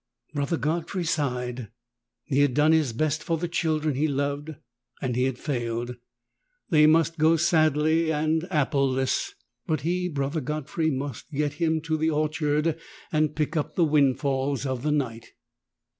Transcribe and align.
Brother 0.33 0.57
Godfrey 0.57 1.03
sighed. 1.03 1.69
He 2.25 2.39
had 2.39 2.55
done 2.55 2.71
his 2.71 2.91
best 2.91 3.23
for 3.23 3.37
the 3.37 3.47
children 3.47 3.93
he 3.93 4.07
loved, 4.07 4.55
and 4.99 5.15
he 5.15 5.25
had 5.25 5.37
failed. 5.37 5.95
They 6.71 6.87
must 6.87 7.19
go 7.19 7.35
sadly 7.37 8.11
and 8.11 8.47
appleless. 8.49 9.35
But 9.67 9.81
he. 9.81 10.07
Brother 10.07 10.41
Godfrey, 10.41 10.89
must 10.89 11.29
get 11.29 11.53
him 11.61 11.81
to 11.81 11.97
the 11.97 12.09
orchard 12.09 12.79
and 13.11 13.35
pick 13.35 13.55
up 13.55 13.75
the 13.75 13.85
windfalls 13.85 14.65
of 14.65 14.81
the 14.81 14.91
night. 14.91 15.33